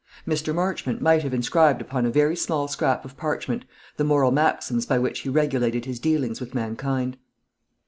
[0.27, 0.51] Mr.
[0.51, 3.65] Marchmont might have inscribed upon a very small scrap of parchment
[3.97, 7.17] the moral maxims by which he regulated his dealings with mankind.